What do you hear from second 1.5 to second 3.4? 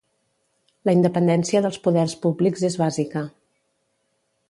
dels poders públics és bàsica.